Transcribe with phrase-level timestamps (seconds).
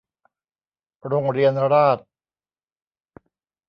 [1.07, 2.05] โรงเรียนราษฎร์